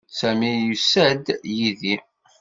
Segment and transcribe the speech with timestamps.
[0.19, 1.25] Sami yusa-d
[1.57, 1.95] yid-i.